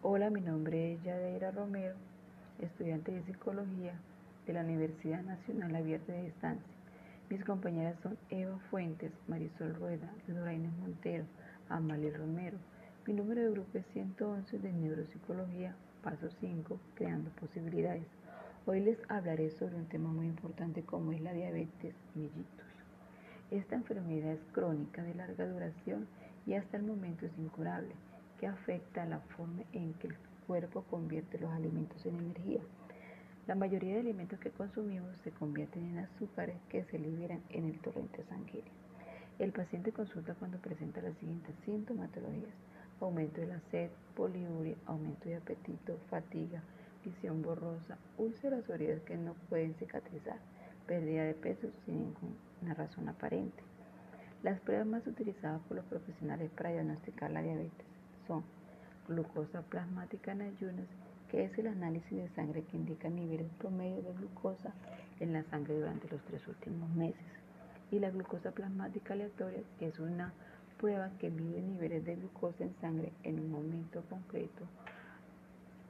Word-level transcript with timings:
Hola, 0.00 0.30
mi 0.30 0.40
nombre 0.40 0.92
es 0.92 1.02
Yadeira 1.02 1.50
Romero, 1.50 1.96
estudiante 2.60 3.10
de 3.10 3.24
Psicología 3.24 3.94
de 4.46 4.52
la 4.52 4.60
Universidad 4.60 5.24
Nacional 5.24 5.74
Abierta 5.74 6.12
de 6.12 6.22
Distancia. 6.22 6.72
Mis 7.28 7.44
compañeras 7.44 7.98
son 8.00 8.16
Eva 8.30 8.56
Fuentes, 8.70 9.10
Marisol 9.26 9.74
Rueda, 9.74 10.08
Loraine 10.28 10.70
Montero, 10.78 11.24
Amalie 11.68 12.16
Romero. 12.16 12.58
Mi 13.08 13.12
número 13.12 13.42
de 13.42 13.50
grupo 13.50 13.76
es 13.76 13.86
111 13.86 14.60
de 14.60 14.72
Neuropsicología, 14.72 15.74
paso 16.00 16.30
5, 16.40 16.78
creando 16.94 17.30
posibilidades. 17.30 18.06
Hoy 18.66 18.78
les 18.78 18.98
hablaré 19.08 19.50
sobre 19.50 19.74
un 19.74 19.86
tema 19.86 20.10
muy 20.10 20.28
importante 20.28 20.84
como 20.84 21.10
es 21.10 21.20
la 21.20 21.32
diabetes 21.32 21.96
mellitus. 22.14 22.68
Esta 23.50 23.74
enfermedad 23.74 24.30
es 24.30 24.44
crónica 24.52 25.02
de 25.02 25.16
larga 25.16 25.44
duración 25.44 26.06
y 26.46 26.54
hasta 26.54 26.76
el 26.76 26.84
momento 26.84 27.26
es 27.26 27.36
incurable, 27.36 27.96
que 28.38 28.46
afecta 28.46 29.04
la 29.04 29.18
forma 29.18 29.62
en 29.72 29.92
que 29.94 30.08
el 30.08 30.16
cuerpo 30.46 30.82
convierte 30.84 31.38
los 31.38 31.50
alimentos 31.52 32.04
en 32.06 32.16
energía. 32.16 32.60
La 33.46 33.54
mayoría 33.54 33.94
de 33.94 34.00
alimentos 34.00 34.38
que 34.38 34.50
consumimos 34.50 35.16
se 35.24 35.30
convierten 35.30 35.84
en 35.86 35.98
azúcares 35.98 36.56
que 36.68 36.84
se 36.84 36.98
liberan 36.98 37.42
en 37.50 37.64
el 37.64 37.78
torrente 37.80 38.24
sanguíneo. 38.28 38.72
El 39.38 39.52
paciente 39.52 39.92
consulta 39.92 40.34
cuando 40.34 40.58
presenta 40.58 41.00
las 41.00 41.16
siguientes 41.18 41.54
sintomatologías. 41.64 42.52
Aumento 43.00 43.40
de 43.40 43.46
la 43.46 43.60
sed, 43.70 43.90
poliuria, 44.16 44.74
aumento 44.86 45.28
de 45.28 45.36
apetito, 45.36 45.96
fatiga, 46.10 46.60
visión 47.04 47.42
borrosa, 47.42 47.96
úlceras 48.16 48.68
o 48.68 48.74
heridas 48.74 49.00
que 49.02 49.16
no 49.16 49.34
pueden 49.48 49.74
cicatrizar, 49.74 50.38
pérdida 50.86 51.24
de 51.24 51.34
peso 51.34 51.68
sin 51.84 52.00
ninguna 52.00 52.74
razón 52.74 53.08
aparente. 53.08 53.62
Las 54.42 54.58
pruebas 54.60 54.86
más 54.86 55.06
utilizadas 55.06 55.60
por 55.62 55.76
los 55.76 55.86
profesionales 55.86 56.50
para 56.56 56.70
diagnosticar 56.70 57.30
la 57.30 57.42
diabetes 57.42 57.87
son 58.28 58.44
glucosa 59.08 59.62
plasmática 59.62 60.32
en 60.32 60.42
ayunas, 60.42 60.86
que 61.28 61.44
es 61.44 61.58
el 61.58 61.66
análisis 61.66 62.16
de 62.16 62.28
sangre 62.36 62.62
que 62.62 62.76
indica 62.76 63.08
niveles 63.08 63.50
promedio 63.58 64.02
de 64.02 64.12
glucosa 64.12 64.72
en 65.18 65.32
la 65.32 65.42
sangre 65.44 65.74
durante 65.74 66.08
los 66.08 66.22
tres 66.26 66.46
últimos 66.46 66.88
meses. 66.90 67.26
Y 67.90 67.98
la 67.98 68.10
glucosa 68.10 68.52
plasmática 68.52 69.14
aleatoria, 69.14 69.62
que 69.80 69.88
es 69.88 69.98
una 69.98 70.32
prueba 70.78 71.10
que 71.18 71.30
mide 71.30 71.60
niveles 71.60 72.04
de 72.04 72.14
glucosa 72.14 72.62
en 72.62 72.74
sangre 72.80 73.12
en 73.24 73.40
un 73.40 73.50
momento 73.50 74.02
concreto 74.08 74.64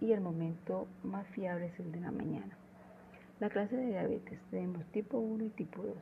y 0.01 0.13
el 0.13 0.21
momento 0.21 0.87
más 1.03 1.27
fiable 1.29 1.67
es 1.67 1.81
el 1.81 1.93
de 1.93 2.01
la 2.01 2.11
mañana. 2.11 2.57
La 3.41 3.51
clase 3.51 3.77
de 3.77 3.87
diabetes 3.87 4.39
tenemos 4.51 4.85
tipo 4.87 5.19
1 5.19 5.45
y 5.45 5.51
tipo 5.51 5.83
2. 5.83 5.97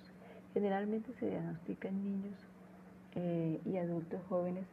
Generalmente 0.55 1.12
se 1.19 1.28
diagnostica 1.28 1.88
en 1.88 2.05
niños 2.05 2.34
eh, 3.14 3.60
y 3.64 3.77
adultos 3.77 4.20
jóvenes 4.28 4.64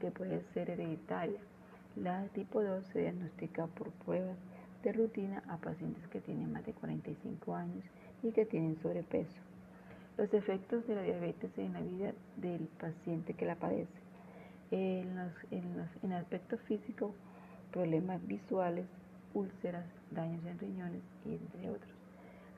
que 0.00 0.10
puede 0.10 0.42
ser 0.54 0.70
hereditaria. 0.70 1.40
La 1.96 2.24
tipo 2.28 2.62
2 2.62 2.84
se 2.86 3.00
diagnostica 3.00 3.66
por 3.66 3.90
pruebas 3.90 4.36
de 4.82 4.92
rutina 4.92 5.42
a 5.48 5.56
pacientes 5.56 6.06
que 6.08 6.20
tienen 6.20 6.52
más 6.52 6.64
de 6.64 6.72
45 6.72 7.54
años 7.54 7.84
y 8.22 8.32
que 8.32 8.46
tienen 8.46 8.76
sobrepeso. 8.80 9.40
Los 10.16 10.32
efectos 10.32 10.86
de 10.86 10.94
la 10.94 11.02
diabetes 11.02 11.50
en 11.58 11.72
la 11.72 11.80
vida 11.80 12.12
del 12.36 12.68
paciente 12.80 13.34
que 13.34 13.46
la 13.46 13.56
padece. 13.56 14.06
En, 14.70 15.16
los, 15.16 15.32
en, 16.02 16.12
aspecto 16.12 16.58
físico, 16.58 17.14
problemas 17.72 18.26
visuales, 18.26 18.86
úlceras, 19.34 19.84
daños 20.10 20.44
en 20.46 20.58
riñones 20.58 21.02
y 21.24 21.34
entre 21.34 21.70
otros. 21.70 21.92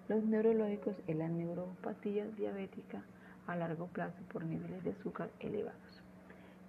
Los 0.08 0.24
neurológicos 0.24 0.94
es 1.06 1.16
la 1.16 1.28
neuropatía 1.28 2.26
diabética 2.36 3.02
a 3.46 3.56
largo 3.56 3.86
plazo 3.88 4.18
por 4.32 4.44
niveles 4.44 4.82
de 4.84 4.90
azúcar 4.92 5.30
elevados. 5.40 5.87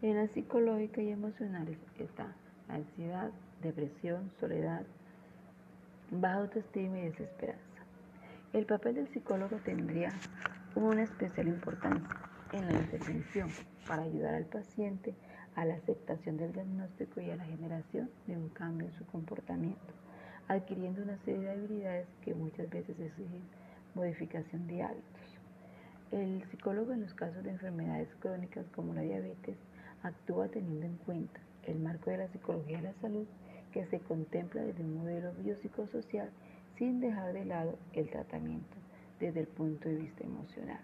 En 0.02 0.16
la 0.16 0.28
psicológica 0.30 1.02
y 1.02 1.12
emocionales 1.12 1.78
está 2.00 2.34
ansiedad, 2.70 3.32
depresión, 3.62 4.32
soledad, 4.40 4.84
baja 6.10 6.36
autoestima 6.36 7.00
y 7.00 7.10
desesperanza. 7.10 7.84
El 8.54 8.66
papel 8.66 8.96
del 8.96 9.10
psicólogo 9.10 9.58
tendría 9.58 10.14
una 10.74 11.04
especial 11.04 11.50
importancia 11.50 12.16
en 12.54 12.66
la 12.68 12.80
intervención 12.80 13.50
para 13.86 14.04
ayudar 14.04 14.36
al 14.36 14.46
paciente 14.46 15.16
a 15.56 15.66
la 15.66 15.74
aceptación 15.74 16.38
del 16.38 16.54
diagnóstico 16.54 17.20
y 17.20 17.32
a 17.32 17.36
la 17.36 17.44
generación 17.44 18.10
de 18.26 18.38
un 18.38 18.48
cambio 18.48 18.88
en 18.88 18.94
su 18.94 19.06
comportamiento, 19.08 19.94
adquiriendo 20.48 21.04
una 21.04 21.18
serie 21.26 21.42
de 21.42 21.52
habilidades 21.52 22.08
que 22.24 22.34
muchas 22.34 22.70
veces 22.70 22.98
exigen 22.98 23.42
modificación 23.96 24.66
de 24.66 24.82
hábitos. 24.82 25.40
El 26.12 26.42
psicólogo 26.50 26.94
en 26.94 27.02
los 27.02 27.14
casos 27.14 27.44
de 27.44 27.50
enfermedades 27.50 28.08
crónicas 28.22 28.66
como 28.74 28.94
la 28.94 29.02
diabetes 29.02 29.58
actúa 30.04 30.48
teniendo 30.48 30.86
en 30.86 30.98
cuenta 30.98 31.40
el 31.64 31.80
marco 31.80 32.10
de 32.10 32.18
la 32.18 32.28
psicología 32.30 32.78
de 32.78 32.84
la 32.84 32.94
salud 33.02 33.26
que 33.72 33.86
se 33.88 34.00
contempla 34.00 34.62
desde 34.62 34.84
un 34.84 34.98
modelo 34.98 35.32
biopsicosocial 35.34 36.30
sin 36.78 37.00
dejar 37.00 37.34
de 37.34 37.46
lado 37.46 37.78
el 37.94 38.10
tratamiento 38.10 38.78
desde 39.20 39.42
el 39.42 39.48
punto 39.48 39.90
de 39.90 39.96
vista 39.96 40.24
emocional. 40.24 40.80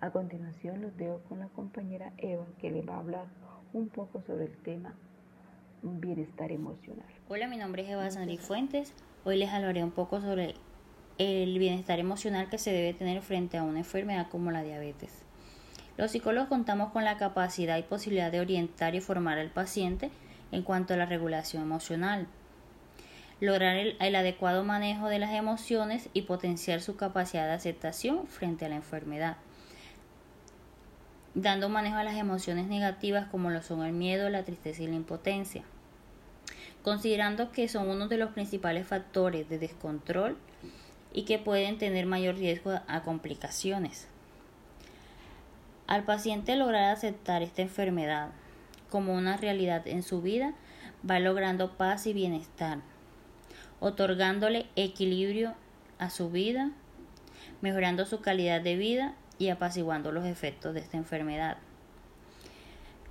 A 0.00 0.10
continuación 0.10 0.82
los 0.82 0.96
dejo 0.96 1.20
con 1.28 1.40
la 1.40 1.48
compañera 1.48 2.12
Eva 2.18 2.46
que 2.60 2.70
le 2.70 2.82
va 2.82 2.96
a 2.96 3.00
hablar 3.00 3.26
un 3.72 3.88
poco 3.88 4.22
sobre 4.22 4.44
el 4.46 4.56
tema 4.58 4.94
bienestar 5.82 6.50
emocional. 6.52 7.06
Hola, 7.28 7.46
mi 7.48 7.56
nombre 7.56 7.82
es 7.82 7.90
Eva 7.90 8.10
Sandri 8.10 8.38
Fuentes. 8.38 8.92
Hoy 9.24 9.36
les 9.38 9.50
hablaré 9.50 9.82
un 9.84 9.92
poco 9.92 10.20
sobre 10.20 10.54
el 11.18 11.58
bienestar 11.58 11.98
emocional 11.98 12.48
que 12.48 12.58
se 12.58 12.72
debe 12.72 12.94
tener 12.94 13.22
frente 13.22 13.58
a 13.58 13.62
una 13.62 13.78
enfermedad 13.78 14.28
como 14.28 14.50
la 14.50 14.62
diabetes. 14.62 15.27
Los 15.98 16.12
psicólogos 16.12 16.48
contamos 16.48 16.92
con 16.92 17.04
la 17.04 17.16
capacidad 17.16 17.76
y 17.76 17.82
posibilidad 17.82 18.30
de 18.30 18.38
orientar 18.38 18.94
y 18.94 19.00
formar 19.00 19.36
al 19.36 19.50
paciente 19.50 20.12
en 20.52 20.62
cuanto 20.62 20.94
a 20.94 20.96
la 20.96 21.06
regulación 21.06 21.60
emocional, 21.60 22.28
lograr 23.40 23.76
el, 23.76 24.14
adecuado 24.14 24.62
manejo 24.62 25.08
de 25.08 25.18
las 25.18 25.34
emociones 25.34 26.08
y 26.12 26.22
potenciar 26.22 26.82
su 26.82 26.94
capacidad 26.94 27.46
de 27.46 27.54
aceptación 27.54 28.28
frente 28.28 28.64
a 28.64 28.68
la 28.68 28.76
enfermedad, 28.76 29.38
dando 31.34 31.68
manejo 31.68 31.96
a 31.96 32.04
las 32.04 32.14
emociones 32.14 32.68
negativas 32.68 33.26
como 33.26 33.50
lo 33.50 33.60
son 33.60 33.84
el 33.84 33.92
miedo, 33.92 34.30
la 34.30 34.44
tristeza 34.44 34.84
y 34.84 34.86
la 34.86 34.94
impotencia, 34.94 35.64
considerando 36.84 37.50
que 37.50 37.66
son 37.66 37.88
uno 37.88 38.06
de 38.06 38.18
los 38.18 38.30
principales 38.30 38.86
factores 38.86 39.48
de 39.48 39.58
descontrol 39.58 40.36
y 41.12 41.24
que 41.24 41.40
pueden 41.40 41.76
tener 41.76 42.06
mayor 42.06 42.36
riesgo 42.36 42.78
a 42.86 43.02
complicaciones. 43.02 44.06
Al 45.88 46.04
paciente 46.04 46.54
lograr 46.54 46.92
aceptar 46.92 47.42
esta 47.42 47.62
enfermedad 47.62 48.28
como 48.90 49.14
una 49.14 49.38
realidad 49.38 49.88
en 49.88 50.02
su 50.02 50.20
vida, 50.20 50.52
va 51.08 51.18
logrando 51.18 51.78
paz 51.78 52.06
y 52.06 52.12
bienestar, 52.12 52.80
otorgándole 53.80 54.66
equilibrio 54.76 55.54
a 55.98 56.10
su 56.10 56.30
vida, 56.30 56.72
mejorando 57.62 58.04
su 58.04 58.20
calidad 58.20 58.60
de 58.60 58.76
vida 58.76 59.14
y 59.38 59.48
apaciguando 59.48 60.12
los 60.12 60.26
efectos 60.26 60.74
de 60.74 60.80
esta 60.80 60.98
enfermedad. 60.98 61.56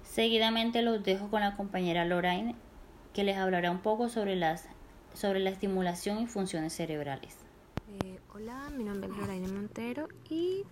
Seguidamente 0.04 0.84
los 0.84 1.04
dejo 1.04 1.30
con 1.32 1.42
la 1.42 1.56
compañera 1.56 2.06
Lorraine, 2.06 2.54
que 3.12 3.24
les 3.24 3.38
hablará 3.38 3.72
un 3.72 3.80
poco 3.80 4.08
sobre, 4.08 4.36
las, 4.36 4.68
sobre 5.16 5.40
la 5.40 5.50
estimulación 5.50 6.20
y 6.20 6.28
funciones 6.28 6.74
cerebrales. 6.74 7.38
Eh, 8.04 8.20
hola, 8.36 8.70
mi 8.70 8.84
nombre 8.84 9.10
es 9.10 9.18
Lorraine 9.18 9.48
Montero 9.48 10.08
y 10.30 10.64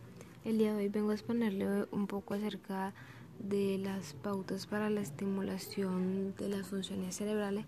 el 0.46 0.60
día 0.60 0.74
de 0.74 0.78
hoy 0.78 0.90
vengo 0.90 1.10
a 1.10 1.16
exponerle 1.16 1.88
un 1.92 2.06
poco 2.06 2.36
acerca 2.36 2.94
de 3.40 3.80
las 3.80 4.14
pautas 4.14 4.68
para 4.68 4.92
la 4.92 5.02
estimulación 5.02 6.36
de 6.36 6.50
las 6.50 6.68
funciones 6.68 7.16
cerebrales 7.16 7.66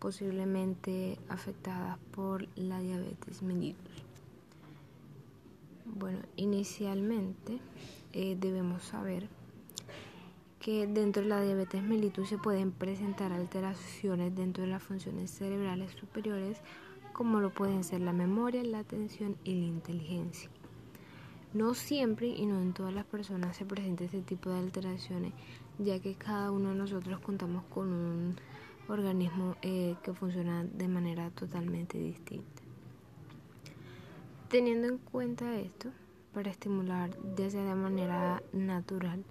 posiblemente 0.00 1.18
afectadas 1.28 1.98
por 2.10 2.48
la 2.58 2.80
diabetes 2.80 3.42
mellitus. 3.42 4.02
Bueno, 5.84 6.18
inicialmente 6.34 7.60
eh, 8.12 8.36
debemos 8.38 8.82
saber 8.82 9.28
que 10.58 10.88
dentro 10.88 11.22
de 11.22 11.28
la 11.28 11.42
diabetes 11.42 11.82
mellitus 11.82 12.28
se 12.28 12.38
pueden 12.38 12.72
presentar 12.72 13.32
alteraciones 13.32 14.34
dentro 14.34 14.64
de 14.64 14.70
las 14.70 14.82
funciones 14.82 15.30
cerebrales 15.30 15.92
superiores 15.92 16.58
como 17.12 17.40
lo 17.40 17.50
pueden 17.50 17.84
ser 17.84 18.00
la 18.00 18.12
memoria, 18.12 18.64
la 18.64 18.80
atención 18.80 19.36
y 19.44 19.54
la 19.54 19.66
inteligencia. 19.66 20.50
No 21.52 21.74
siempre 21.74 22.28
y 22.28 22.46
no 22.46 22.60
en 22.60 22.72
todas 22.72 22.94
las 22.94 23.04
personas 23.04 23.56
se 23.56 23.64
presenta 23.64 24.04
este 24.04 24.22
tipo 24.22 24.50
de 24.50 24.58
alteraciones, 24.58 25.32
ya 25.78 25.98
que 25.98 26.14
cada 26.14 26.52
uno 26.52 26.68
de 26.68 26.76
nosotros 26.76 27.18
contamos 27.20 27.64
con 27.64 27.92
un 27.92 28.36
organismo 28.88 29.56
eh, 29.62 29.96
que 30.02 30.12
funciona 30.12 30.64
de 30.64 30.86
manera 30.86 31.30
totalmente 31.30 31.98
distinta. 31.98 32.62
Teniendo 34.48 34.88
en 34.88 34.98
cuenta 34.98 35.56
esto, 35.56 35.90
para 36.32 36.50
estimular 36.50 37.10
ya 37.36 37.50
sea 37.50 37.64
de 37.64 37.74
manera 37.74 38.42
natural, 38.52 39.24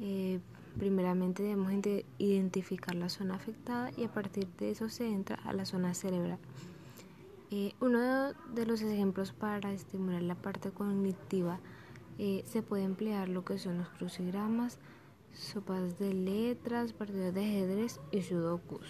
eh, 0.00 0.40
primeramente 0.78 1.44
debemos 1.44 1.72
identificar 2.18 2.96
la 2.96 3.08
zona 3.08 3.34
afectada 3.34 3.90
y 3.96 4.04
a 4.04 4.12
partir 4.12 4.48
de 4.58 4.72
eso 4.72 4.88
se 4.88 5.08
entra 5.08 5.36
a 5.44 5.52
la 5.52 5.64
zona 5.64 5.94
cerebral. 5.94 6.38
Eh, 7.50 7.74
uno 7.80 8.32
de 8.54 8.66
los 8.66 8.80
ejemplos 8.82 9.32
para 9.32 9.72
estimular 9.72 10.22
la 10.22 10.34
parte 10.34 10.70
cognitiva 10.70 11.60
eh, 12.18 12.42
se 12.46 12.62
puede 12.62 12.84
emplear 12.84 13.28
lo 13.28 13.44
que 13.44 13.58
son 13.58 13.78
los 13.78 13.88
crucigramas, 13.90 14.78
sopas 15.32 15.98
de 15.98 16.14
letras, 16.14 16.92
partidos 16.92 17.34
de 17.34 17.44
ajedrez 17.44 18.00
y 18.12 18.22
sudokus. 18.22 18.86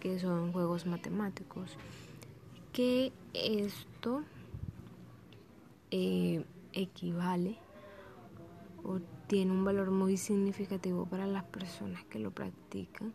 que 0.00 0.18
son 0.18 0.52
juegos 0.52 0.86
matemáticos, 0.86 1.76
que 2.72 3.12
esto 3.32 4.22
eh, 5.90 6.44
equivale 6.72 7.58
o 8.84 9.00
tiene 9.26 9.50
un 9.52 9.64
valor 9.64 9.90
muy 9.90 10.16
significativo 10.16 11.06
para 11.06 11.26
las 11.26 11.44
personas 11.44 12.04
que 12.04 12.18
lo 12.18 12.30
practican, 12.30 13.14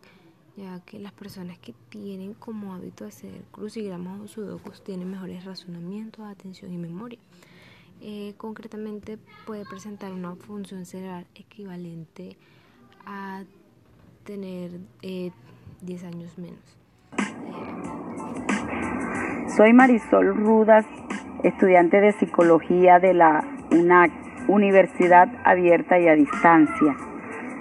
ya 0.56 0.80
que 0.84 0.98
las 0.98 1.12
personas 1.12 1.58
que 1.58 1.74
tienen 1.88 2.34
como 2.34 2.74
hábito 2.74 3.04
hacer 3.04 3.42
crucigramas 3.52 4.20
o 4.20 4.28
sudokus 4.28 4.82
tienen 4.84 5.10
mejores 5.10 5.44
razonamientos, 5.44 6.24
atención 6.26 6.72
y 6.72 6.78
memoria. 6.78 7.18
Eh, 8.00 8.34
concretamente 8.36 9.18
puede 9.46 9.64
presentar 9.64 10.12
una 10.12 10.34
función 10.34 10.84
cerebral 10.84 11.26
equivalente 11.34 12.36
a 13.06 13.44
tener 14.24 14.72
10 15.00 15.02
eh, 15.02 16.06
años 16.06 16.36
menos. 16.36 16.78
Soy 19.56 19.72
Marisol 19.72 20.34
Rudas, 20.34 20.86
estudiante 21.44 22.00
de 22.00 22.12
psicología 22.12 22.98
de 22.98 23.14
la 23.14 23.44
UNAC, 23.70 24.10
Universidad 24.48 25.28
Abierta 25.44 26.00
y 26.00 26.08
a 26.08 26.14
Distancia. 26.14 26.96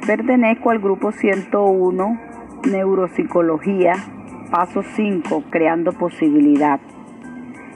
Pertenezco 0.07 0.71
al 0.71 0.79
grupo 0.79 1.11
101, 1.11 2.30
Neuropsicología, 2.69 3.93
paso 4.51 4.83
5, 4.83 5.45
Creando 5.49 5.93
Posibilidad. 5.93 6.79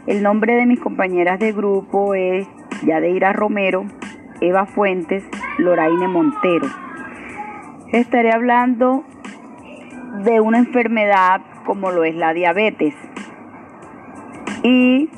El 0.05 0.21
nombre 0.21 0.55
de 0.55 0.67
mis 0.67 0.79
compañeras 0.79 1.39
de 1.39 1.51
grupo 1.51 2.13
es 2.13 2.47
Yadeira 2.85 3.33
Romero, 3.33 3.85
Eva 4.41 4.67
Fuentes, 4.67 5.23
Loraine 5.57 6.07
Montero. 6.07 6.67
Estaré 7.91 8.31
hablando 8.31 9.03
de 10.23 10.39
una 10.39 10.59
enfermedad 10.59 11.41
como 11.65 11.91
lo 11.91 12.03
es 12.03 12.15
la 12.15 12.33
diabetes. 12.33 12.93
Y 14.61 15.09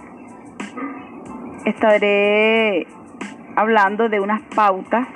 estaré 1.65 2.87
hablando 3.57 4.07
de 4.07 4.21
unas 4.21 4.41
pautas 4.55 5.07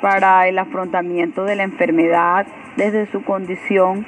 para 0.00 0.48
el 0.48 0.58
afrontamiento 0.58 1.44
de 1.44 1.54
la 1.54 1.62
enfermedad 1.62 2.46
desde 2.76 3.06
su 3.06 3.24
condición 3.24 4.06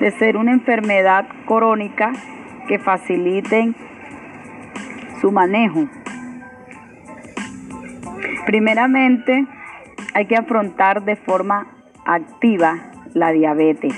de 0.00 0.10
ser 0.12 0.36
una 0.36 0.52
enfermedad 0.52 1.26
crónica 1.46 2.12
que 2.68 2.78
faciliten 2.78 3.74
su 5.20 5.32
manejo. 5.32 5.88
Primeramente, 8.46 9.46
hay 10.14 10.26
que 10.26 10.36
afrontar 10.36 11.04
de 11.04 11.16
forma 11.16 11.66
activa 12.04 12.92
la 13.14 13.32
diabetes. 13.32 13.94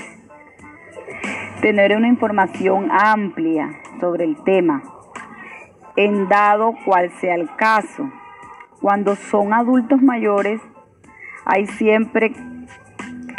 Tener 1.61 1.95
una 1.95 2.07
información 2.07 2.89
amplia 2.91 3.69
sobre 3.99 4.23
el 4.23 4.41
tema, 4.43 4.81
en 5.95 6.29
dado 6.29 6.73
cual 6.85 7.11
sea 7.19 7.35
el 7.35 7.53
caso. 7.55 8.09
Cuando 8.81 9.15
son 9.15 9.53
adultos 9.53 10.01
mayores, 10.01 10.61
hay 11.45 11.65
siempre 11.67 12.31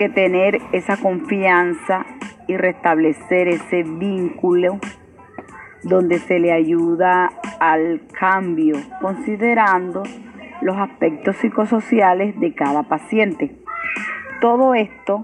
que 0.00 0.08
tener 0.08 0.62
esa 0.72 0.96
confianza 0.96 2.06
y 2.48 2.56
restablecer 2.56 3.48
ese 3.48 3.82
vínculo 3.82 4.78
donde 5.82 6.18
se 6.18 6.38
le 6.38 6.52
ayuda 6.52 7.30
al 7.60 8.00
cambio, 8.18 8.76
considerando 9.02 10.02
los 10.62 10.78
aspectos 10.78 11.36
psicosociales 11.36 12.40
de 12.40 12.54
cada 12.54 12.84
paciente. 12.84 13.58
Todo 14.40 14.72
esto 14.72 15.22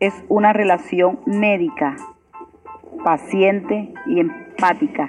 es 0.00 0.12
una 0.26 0.52
relación 0.52 1.20
médica, 1.24 1.94
paciente 3.04 3.94
y 4.06 4.18
empática. 4.18 5.08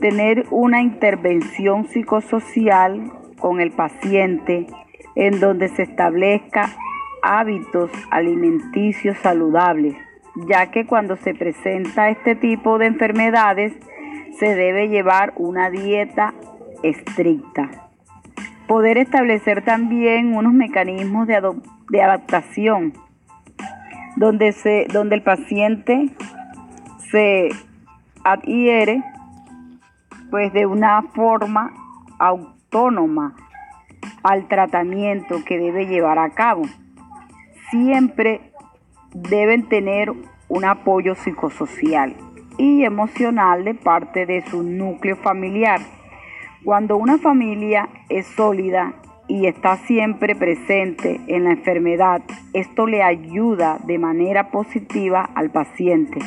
Tener 0.00 0.46
una 0.50 0.80
intervención 0.80 1.84
psicosocial 1.84 3.12
con 3.38 3.60
el 3.60 3.72
paciente 3.72 4.68
en 5.16 5.38
donde 5.38 5.68
se 5.68 5.82
establezca 5.82 6.70
hábitos 7.22 7.90
alimenticios 8.10 9.16
saludables, 9.18 9.96
ya 10.48 10.70
que 10.70 10.86
cuando 10.86 11.16
se 11.16 11.34
presenta 11.34 12.10
este 12.10 12.34
tipo 12.34 12.78
de 12.78 12.86
enfermedades 12.86 13.72
se 14.38 14.54
debe 14.54 14.88
llevar 14.88 15.32
una 15.36 15.70
dieta 15.70 16.34
estricta. 16.82 17.70
Poder 18.66 18.98
establecer 18.98 19.62
también 19.64 20.34
unos 20.34 20.52
mecanismos 20.52 21.26
de, 21.26 22.02
adaptación 22.02 22.92
donde, 24.16 24.52
se, 24.52 24.86
donde 24.92 25.16
el 25.16 25.22
paciente 25.22 26.10
se 27.10 27.50
adhiere 28.24 29.02
pues 30.30 30.52
de 30.52 30.64
una 30.64 31.02
forma 31.14 31.72
autónoma 32.18 33.34
al 34.22 34.48
tratamiento 34.48 35.44
que 35.44 35.58
debe 35.58 35.86
llevar 35.86 36.18
a 36.18 36.30
cabo. 36.30 36.62
Siempre 37.72 38.52
deben 39.14 39.66
tener 39.66 40.12
un 40.48 40.64
apoyo 40.66 41.14
psicosocial 41.14 42.14
y 42.58 42.84
emocional 42.84 43.64
de 43.64 43.72
parte 43.72 44.26
de 44.26 44.42
su 44.42 44.62
núcleo 44.62 45.16
familiar. 45.16 45.80
Cuando 46.64 46.98
una 46.98 47.16
familia 47.16 47.88
es 48.10 48.26
sólida 48.26 48.92
y 49.26 49.46
está 49.46 49.78
siempre 49.78 50.36
presente 50.36 51.18
en 51.28 51.44
la 51.44 51.52
enfermedad, 51.52 52.20
esto 52.52 52.86
le 52.86 53.02
ayuda 53.02 53.78
de 53.86 53.98
manera 53.98 54.50
positiva 54.50 55.30
al 55.34 55.48
paciente. 55.50 56.18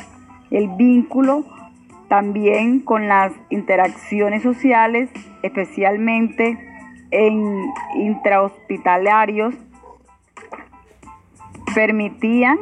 El 0.50 0.70
vínculo 0.70 1.46
también 2.08 2.80
con 2.80 3.08
las 3.08 3.34
interacciones 3.52 4.42
sociales, 4.42 5.12
especialmente 5.44 6.58
en 7.12 7.72
intrahospitalarios, 7.98 9.54
permitían, 11.76 12.58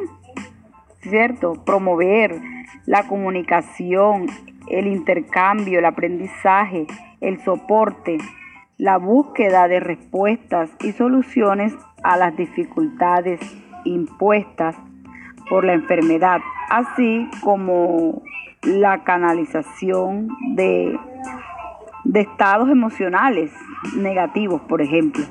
¿cierto?, 1.00 1.54
promover 1.64 2.40
la 2.84 3.06
comunicación, 3.06 4.26
el 4.68 4.88
intercambio, 4.88 5.78
el 5.78 5.84
aprendizaje, 5.84 6.86
el 7.20 7.40
soporte, 7.42 8.18
la 8.76 8.98
búsqueda 8.98 9.68
de 9.68 9.80
respuestas 9.80 10.68
y 10.80 10.92
soluciones 10.92 11.72
a 12.02 12.16
las 12.16 12.36
dificultades 12.36 13.40
impuestas 13.84 14.76
por 15.48 15.64
la 15.64 15.74
enfermedad, 15.74 16.40
así 16.68 17.28
como 17.42 18.22
la 18.62 19.04
canalización 19.04 20.28
de, 20.54 20.98
de 22.04 22.20
estados 22.20 22.68
emocionales 22.68 23.52
negativos, 23.96 24.60
por 24.62 24.82
ejemplo. 24.82 25.24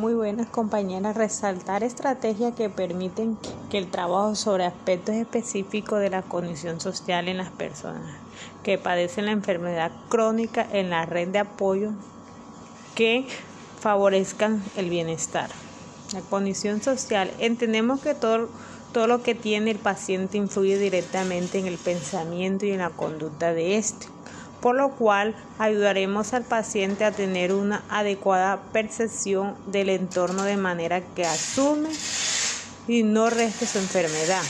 Muy 0.00 0.14
buenas 0.14 0.48
compañeras, 0.48 1.14
resaltar 1.14 1.84
estrategias 1.84 2.54
que 2.54 2.70
permiten 2.70 3.36
que 3.68 3.76
el 3.76 3.90
trabajo 3.90 4.34
sobre 4.34 4.64
aspectos 4.64 5.14
específicos 5.14 6.00
de 6.00 6.08
la 6.08 6.22
condición 6.22 6.80
social 6.80 7.28
en 7.28 7.36
las 7.36 7.50
personas 7.50 8.16
que 8.62 8.78
padecen 8.78 9.26
la 9.26 9.32
enfermedad 9.32 9.92
crónica 10.08 10.66
en 10.72 10.88
la 10.88 11.04
red 11.04 11.28
de 11.28 11.40
apoyo 11.40 11.90
que 12.94 13.26
favorezcan 13.78 14.64
el 14.74 14.88
bienestar. 14.88 15.50
La 16.14 16.22
condición 16.22 16.80
social, 16.80 17.30
entendemos 17.38 18.00
que 18.00 18.14
todo, 18.14 18.48
todo 18.94 19.06
lo 19.06 19.22
que 19.22 19.34
tiene 19.34 19.70
el 19.70 19.78
paciente 19.78 20.38
influye 20.38 20.78
directamente 20.78 21.58
en 21.58 21.66
el 21.66 21.76
pensamiento 21.76 22.64
y 22.64 22.70
en 22.70 22.78
la 22.78 22.88
conducta 22.88 23.52
de 23.52 23.76
éste 23.76 24.06
por 24.60 24.76
lo 24.76 24.90
cual 24.90 25.34
ayudaremos 25.58 26.32
al 26.34 26.44
paciente 26.44 27.04
a 27.04 27.12
tener 27.12 27.52
una 27.52 27.82
adecuada 27.88 28.60
percepción 28.72 29.56
del 29.66 29.88
entorno 29.88 30.42
de 30.42 30.56
manera 30.56 31.00
que 31.00 31.24
asume 31.24 31.88
y 32.86 33.02
no 33.02 33.30
reste 33.30 33.66
su 33.66 33.78
enfermedad. 33.78 34.42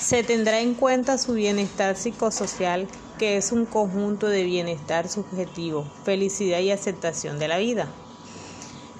Se 0.00 0.22
tendrá 0.22 0.60
en 0.60 0.74
cuenta 0.74 1.18
su 1.18 1.34
bienestar 1.34 1.96
psicosocial, 1.96 2.88
que 3.18 3.36
es 3.36 3.52
un 3.52 3.66
conjunto 3.66 4.28
de 4.28 4.44
bienestar 4.44 5.08
subjetivo, 5.08 5.84
felicidad 6.04 6.60
y 6.60 6.70
aceptación 6.70 7.38
de 7.38 7.48
la 7.48 7.58
vida. 7.58 7.88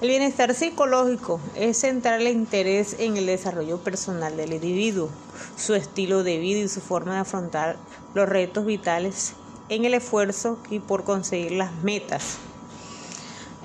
El 0.01 0.09
bienestar 0.09 0.53
psicológico 0.53 1.41
es 1.55 1.81
centrar 1.81 2.21
el 2.21 2.27
interés 2.27 2.95
en 2.99 3.17
el 3.17 3.25
desarrollo 3.25 3.79
personal 3.79 4.37
del 4.37 4.53
individuo, 4.53 5.09
su 5.57 5.73
estilo 5.73 6.23
de 6.23 6.37
vida 6.37 6.59
y 6.59 6.69
su 6.69 6.79
forma 6.79 7.15
de 7.15 7.19
afrontar 7.19 7.75
los 8.13 8.29
retos 8.29 8.65
vitales 8.65 9.33
en 9.69 9.85
el 9.85 9.93
esfuerzo 9.93 10.59
y 10.69 10.79
por 10.79 11.03
conseguir 11.03 11.53
las 11.53 11.71
metas. 11.83 12.37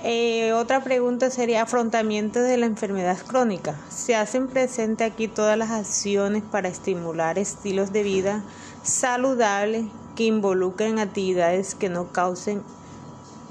Eh, 0.03 0.53
otra 0.53 0.83
pregunta 0.83 1.31
sería 1.31 1.63
afrontamiento 1.63 2.39
de 2.39 2.57
la 2.57 2.67
enfermedad 2.67 3.17
crónica. 3.25 3.75
Se 3.89 4.15
hacen 4.15 4.47
presente 4.47 5.03
aquí 5.03 5.27
todas 5.27 5.57
las 5.57 5.71
acciones 5.71 6.43
para 6.43 6.67
estimular 6.69 7.39
estilos 7.39 7.91
de 7.91 8.03
vida 8.03 8.43
saludables 8.83 9.85
que 10.15 10.25
involucren 10.25 10.99
actividades 10.99 11.73
que 11.73 11.89
no 11.89 12.11
causen 12.11 12.61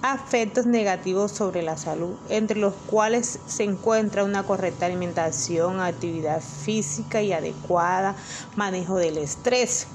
afectos 0.03 0.67
negativos 0.67 1.33
sobre 1.33 1.63
la 1.63 1.77
salud, 1.77 2.15
entre 2.29 2.59
los 2.59 2.75
cuales 2.87 3.41
se 3.47 3.65
encuentra 3.65 4.23
una 4.23 4.45
correcta 4.45 4.87
alimentación, 4.87 5.81
actividad 5.81 6.41
física 6.41 7.23
y 7.23 7.33
adecuada, 7.33 8.15
manejo 8.55 8.97
del 8.97 9.19
estrés. 9.19 9.89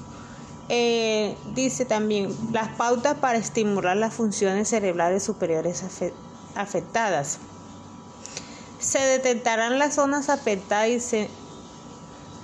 Eh, 0.72 1.36
dice 1.52 1.84
también 1.84 2.32
las 2.52 2.68
pautas 2.68 3.16
para 3.16 3.36
estimular 3.36 3.96
las 3.96 4.14
funciones 4.14 4.68
cerebrales 4.68 5.24
superiores 5.24 5.84
afectadas. 6.54 7.38
Se 8.78 9.00
detectarán 9.00 9.80
las 9.80 9.96
zonas 9.96 10.28
afectadas 10.28 10.88
y 10.88 11.00
se 11.00 11.28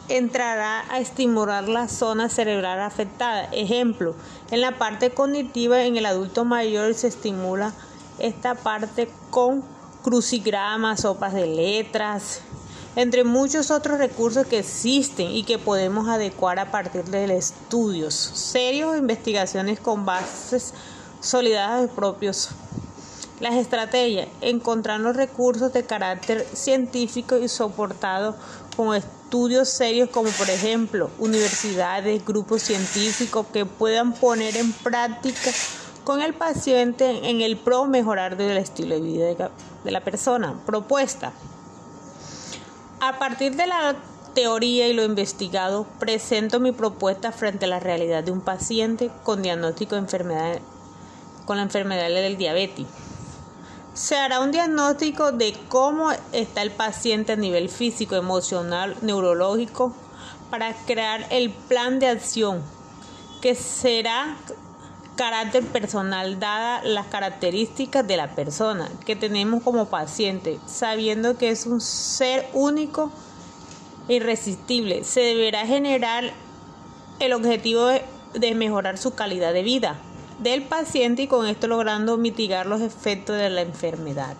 entrará 0.09 0.85
a 0.92 0.99
estimular 0.99 1.68
la 1.68 1.88
zona 1.88 2.28
cerebral 2.28 2.80
afectada. 2.80 3.45
Ejemplo, 3.52 4.16
en 4.50 4.61
la 4.61 4.76
parte 4.76 5.11
cognitiva 5.11 5.85
en 5.85 5.97
el 5.97 6.06
adulto 6.06 6.45
mayor 6.45 6.95
se 6.95 7.06
estimula 7.06 7.75
esta 8.18 8.56
parte 8.56 9.09
con 9.30 9.62
crucigramas, 10.02 11.02
sopas 11.02 11.33
de 11.33 11.47
letras, 11.47 12.40
entre 12.96 13.24
muchos 13.24 13.70
otros 13.70 13.98
recursos 13.98 14.46
que 14.46 14.58
existen 14.58 15.30
y 15.30 15.44
que 15.44 15.58
podemos 15.58 16.08
adecuar 16.08 16.58
a 16.58 16.70
partir 16.70 17.04
de 17.04 17.36
estudios 17.36 18.14
serios 18.14 18.94
o 18.94 18.96
investigaciones 18.96 19.78
con 19.78 20.06
bases 20.06 20.72
sólidas 21.20 21.90
propios. 21.90 22.48
Las 23.38 23.54
estrategias, 23.54 24.28
encontrar 24.40 24.98
los 25.00 25.14
recursos 25.14 25.74
de 25.74 25.84
carácter 25.84 26.46
científico 26.54 27.36
y 27.36 27.48
soportado 27.48 28.34
con 28.76 28.94
estudios 28.94 29.68
serios 29.68 30.08
como 30.08 30.30
por 30.30 30.48
ejemplo 30.48 31.10
universidades, 31.18 32.24
grupos 32.24 32.62
científicos 32.62 33.46
que 33.52 33.66
puedan 33.66 34.14
poner 34.14 34.56
en 34.56 34.72
práctica 34.72 35.50
con 36.04 36.22
el 36.22 36.32
paciente 36.32 37.28
en 37.28 37.42
el 37.42 37.58
pro 37.58 37.84
mejorar 37.84 38.38
del 38.38 38.56
estilo 38.56 38.94
de 38.94 39.00
vida 39.02 39.50
de 39.84 39.90
la 39.90 40.00
persona. 40.00 40.54
Propuesta. 40.64 41.32
A 43.06 43.20
partir 43.20 43.54
de 43.54 43.68
la 43.68 43.94
teoría 44.34 44.88
y 44.88 44.92
lo 44.92 45.04
investigado, 45.04 45.86
presento 46.00 46.58
mi 46.58 46.72
propuesta 46.72 47.30
frente 47.30 47.66
a 47.66 47.68
la 47.68 47.78
realidad 47.78 48.25
de 48.25 48.32
un 48.32 48.40
paciente 48.40 49.12
con 49.22 49.42
diagnóstico 49.42 49.94
de 49.94 50.00
enfermedad 50.00 50.58
con 51.44 51.56
la 51.56 51.62
enfermedad 51.62 52.08
del 52.08 52.36
diabetes. 52.36 52.88
Se 53.94 54.16
hará 54.16 54.40
un 54.40 54.50
diagnóstico 54.50 55.30
de 55.30 55.56
cómo 55.68 56.10
está 56.32 56.62
el 56.62 56.72
paciente 56.72 57.34
a 57.34 57.36
nivel 57.36 57.68
físico, 57.68 58.16
emocional, 58.16 58.96
neurológico, 59.02 59.94
para 60.50 60.75
crear 60.84 61.28
el 61.30 61.50
plan 61.50 62.00
de 62.00 62.08
acción 62.08 62.60
que 63.40 63.54
será 63.54 64.36
carácter 65.16 65.64
personal 65.64 66.38
dada 66.38 66.82
las 66.85 67.06
características 67.06 68.06
de 68.06 68.16
la 68.16 68.35
persona 68.35 68.88
que 69.04 69.16
tenemos 69.16 69.62
como 69.62 69.87
paciente, 69.87 70.61
sabiendo 70.66 71.37
que 71.37 71.49
es 71.49 71.66
un 71.66 71.80
ser 71.80 72.49
único 72.52 73.11
irresistible. 74.08 75.02
Se 75.04 75.20
deberá 75.20 75.66
generar 75.66 76.32
el 77.18 77.32
objetivo 77.32 77.88
de 78.35 78.54
mejorar 78.54 78.99
su 78.99 79.14
calidad 79.14 79.52
de 79.52 79.62
vida 79.62 79.96
del 80.38 80.62
paciente 80.62 81.23
y 81.23 81.26
con 81.26 81.46
esto 81.46 81.66
logrando 81.66 82.18
mitigar 82.18 82.66
los 82.66 82.80
efectos 82.80 83.37
de 83.37 83.50
la 83.50 83.62
enfermedad. 83.62 84.37